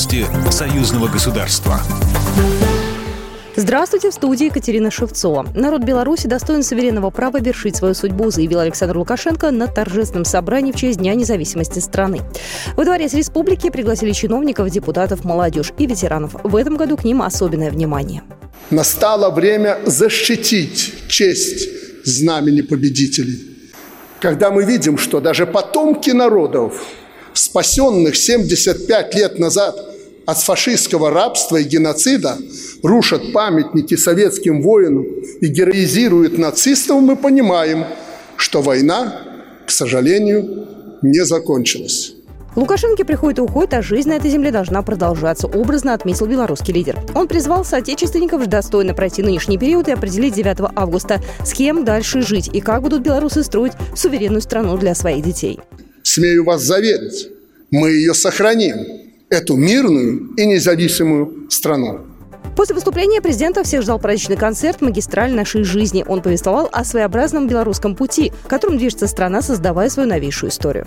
[0.00, 1.78] Новости союзного государства.
[3.54, 5.46] Здравствуйте, в студии Екатерина Шевцова.
[5.54, 10.76] Народ Беларуси достоин суверенного права вершить свою судьбу, заявил Александр Лукашенко на торжественном собрании в
[10.76, 12.22] честь Дня независимости страны.
[12.76, 16.34] Во дворец республики пригласили чиновников, депутатов, молодежь и ветеранов.
[16.44, 18.22] В этом году к ним особенное внимание.
[18.70, 21.68] Настало время защитить честь
[22.06, 23.38] знамени победителей.
[24.18, 26.82] Когда мы видим, что даже потомки народов,
[27.34, 29.89] спасенных 75 лет назад
[30.30, 32.38] от фашистского рабства и геноцида,
[32.82, 35.04] рушат памятники советским воинам
[35.40, 37.84] и героизируют нацистов, мы понимаем,
[38.36, 39.22] что война,
[39.66, 40.68] к сожалению,
[41.02, 42.14] не закончилась.
[42.56, 46.98] Лукашенко приходит и уходит, а жизнь на этой земле должна продолжаться, образно отметил белорусский лидер.
[47.14, 52.50] Он призвал соотечественников достойно пройти нынешний период и определить 9 августа, с кем дальше жить
[52.52, 55.60] и как будут белорусы строить суверенную страну для своих детей.
[56.02, 57.28] Смею вас заверить,
[57.70, 58.99] мы ее сохраним,
[59.30, 62.00] эту мирную и независимую страну.
[62.56, 66.04] После выступления президента всех ждал праздничный концерт «Магистраль нашей жизни».
[66.06, 70.86] Он повествовал о своеобразном белорусском пути, которым движется страна, создавая свою новейшую историю.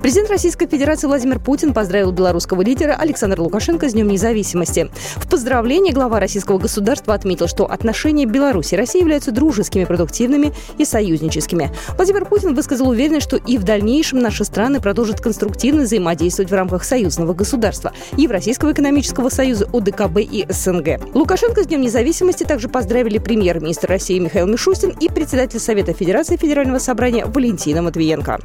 [0.00, 4.88] Президент Российской Федерации Владимир Путин поздравил белорусского лидера Александра Лукашенко с Днем независимости.
[5.16, 10.84] В поздравлении глава российского государства отметил, что отношения Беларуси и России являются дружескими, продуктивными и
[10.84, 11.72] союзническими.
[11.96, 16.84] Владимир Путин высказал уверенность, что и в дальнейшем наши страны продолжат конструктивно взаимодействовать в рамках
[16.84, 21.00] союзного государства, Евразийского экономического союза, ОДКБ и СНГ.
[21.12, 26.78] Лукашенко с Днем независимости также поздравили премьер-министр России Михаил Мишустин и председатель Совета Федерации Федерального
[26.78, 28.38] собрания Валентина Матвиенко.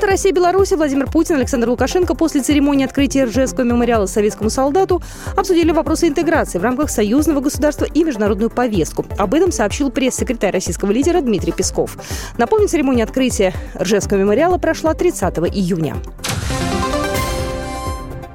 [0.00, 4.48] Президенты России и Беларуси Владимир Путин и Александр Лукашенко после церемонии открытия Ржевского мемориала советскому
[4.48, 5.02] солдату
[5.36, 9.04] обсудили вопросы интеграции в рамках союзного государства и международную повестку.
[9.18, 11.98] Об этом сообщил пресс-секретарь российского лидера Дмитрий Песков.
[12.38, 15.96] Напомню, церемония открытия Ржевского мемориала прошла 30 июня.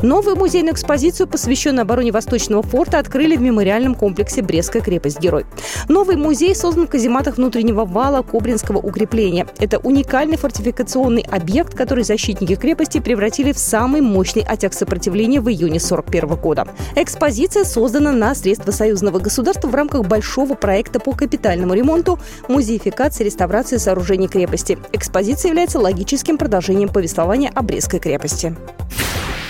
[0.05, 5.47] Новую музейную экспозицию, посвященную обороне Восточного форта, открыли в мемориальном комплексе «Брестская крепость-герой».
[5.89, 9.47] Новый музей создан в казематах внутреннего вала Кобринского укрепления.
[9.57, 15.79] Это уникальный фортификационный объект, который защитники крепости превратили в самый мощный отяг сопротивления в июне
[15.79, 16.67] 1941 года.
[16.95, 23.77] Экспозиция создана на средства союзного государства в рамках большого проекта по капитальному ремонту, музеификации, реставрации
[23.77, 24.77] сооружений крепости.
[24.91, 28.55] Экспозиция является логическим продолжением повествования о Брестской крепости.